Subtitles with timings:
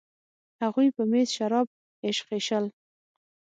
[0.61, 1.67] هغوی په میز شراب
[2.05, 2.65] ایشخېشل.